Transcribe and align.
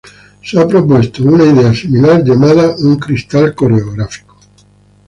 Una 1.31 1.43
idea 1.45 1.75
similar 1.75 2.23
llamada 2.23 2.75
un 2.79 2.95
cristal 2.97 3.53
coreográfico 3.53 4.33
ha 4.33 4.41
sido 4.41 4.47
propuesta. 4.47 4.67